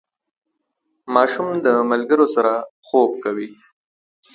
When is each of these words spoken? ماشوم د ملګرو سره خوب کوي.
ماشوم 1.13 1.47
د 1.65 1.67
ملګرو 1.91 2.25
سره 2.35 2.53
خوب 2.87 3.11
کوي. 3.23 3.49